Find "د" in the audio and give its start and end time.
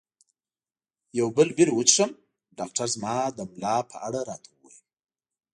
3.37-3.39